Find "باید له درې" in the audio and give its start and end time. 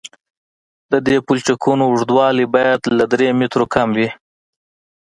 2.55-3.27